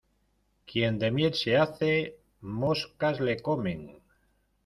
Quien 0.65 0.93
de 0.97 1.11
miel 1.11 1.35
se 1.35 1.55
hace, 1.57 1.91
moscas 2.57 3.19
le 3.29 3.39
comen. 3.49 3.81